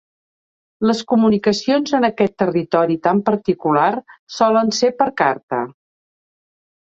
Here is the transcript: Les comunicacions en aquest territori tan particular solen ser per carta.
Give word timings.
Les 0.91 1.01
comunicacions 1.11 1.91
en 1.97 2.07
aquest 2.07 2.33
territori 2.43 2.97
tan 3.07 3.21
particular 3.27 3.91
solen 4.37 4.75
ser 4.81 4.89
per 5.03 5.09
carta. 5.21 5.61